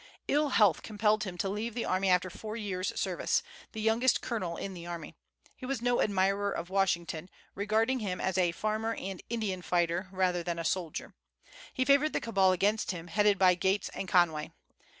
[0.27, 4.57] Ill health compelled him to leave the army after four years service, the youngest colonel
[4.57, 5.13] in the army.
[5.55, 10.41] He was no admirer of Washington, regarding him as "a farmer and Indian fighter rather
[10.41, 11.13] than a soldier."
[11.71, 14.49] He favored the cabal against him, headed by Gates and Conway.